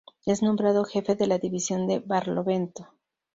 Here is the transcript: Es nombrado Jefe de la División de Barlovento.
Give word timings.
Es 0.25 0.41
nombrado 0.41 0.83
Jefe 0.83 1.13
de 1.13 1.27
la 1.27 1.37
División 1.37 1.85
de 1.85 1.99
Barlovento. 1.99 2.87